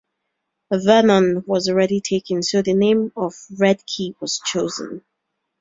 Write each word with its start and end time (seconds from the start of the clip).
Vernon 0.73 1.43
was 1.45 1.69
already 1.69 2.01
taken, 2.01 2.41
so 2.41 2.63
the 2.63 2.73
name 2.73 3.11
of 3.15 3.33
Redkey 3.59 4.15
was 4.19 4.39
chosen. 4.43 5.05